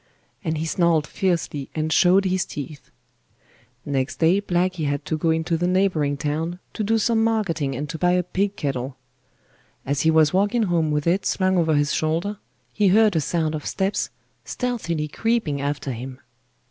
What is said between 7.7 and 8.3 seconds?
and to buy a